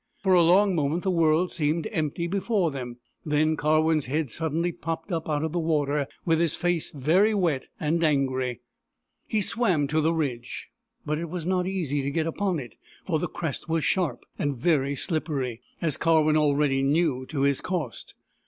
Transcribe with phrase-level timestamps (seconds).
[0.23, 2.97] For a long moment the world seemed empty before them.
[3.23, 7.35] Then Karwin 's head suddenly popped up out of the water, with his face very
[7.35, 8.61] wet and angry.
[9.29, 10.69] 84 BOORAN, THE PELICAN He swam to the ridge,
[11.05, 12.73] but it was not easy to get upon it,
[13.05, 17.61] for the crest was sharp, and very sUp pery, as Karwin already knew to his
[17.61, 18.15] cost.